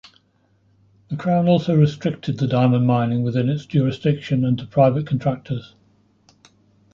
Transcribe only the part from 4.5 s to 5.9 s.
to private contractors.